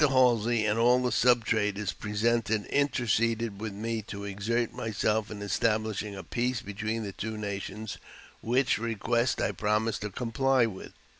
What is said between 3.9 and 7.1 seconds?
to exert myself in establishing a peace between